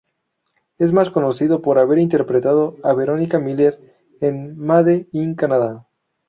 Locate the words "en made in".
4.19-5.35